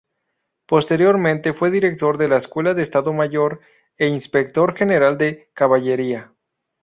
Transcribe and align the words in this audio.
Posteriormente 0.65 1.53
fue 1.53 1.69
director 1.69 2.17
de 2.17 2.27
la 2.27 2.37
Escuela 2.37 2.73
de 2.73 2.81
Estado 2.81 3.13
Mayor 3.13 3.59
e 3.97 4.07
Inspector 4.07 4.75
General 4.75 5.15
de 5.15 5.51
Caballería. 5.53 6.33